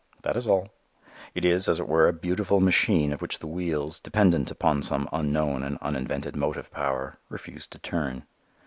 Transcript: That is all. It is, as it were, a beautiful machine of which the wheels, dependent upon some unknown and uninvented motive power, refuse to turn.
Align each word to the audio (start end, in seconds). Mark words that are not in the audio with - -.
That 0.23 0.35
is 0.35 0.47
all. 0.47 0.69
It 1.35 1.45
is, 1.45 1.67
as 1.67 1.79
it 1.79 1.87
were, 1.87 2.07
a 2.07 2.11
beautiful 2.11 2.59
machine 2.59 3.13
of 3.13 3.21
which 3.21 3.37
the 3.37 3.45
wheels, 3.45 3.99
dependent 3.99 4.49
upon 4.49 4.81
some 4.81 5.07
unknown 5.13 5.61
and 5.61 5.77
uninvented 5.79 6.35
motive 6.35 6.71
power, 6.71 7.19
refuse 7.29 7.67
to 7.67 7.77
turn. 7.77 8.23